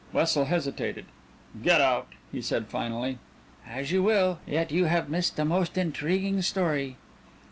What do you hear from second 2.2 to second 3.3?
he said finally.